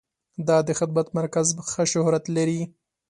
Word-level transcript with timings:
دا 0.47 0.57
د 0.67 0.69
خدمت 0.79 1.07
مرکز 1.19 1.47
ښه 1.71 1.83
شهرت 1.93 2.25
لري. 2.35 2.61